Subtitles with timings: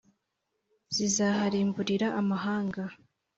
[0.95, 2.83] Zizaharimburira amahanga